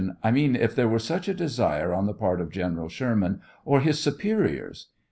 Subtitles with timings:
[0.23, 3.81] I mean if there were such a desire on the part of General Sherman or
[3.81, 4.99] his superiors f A.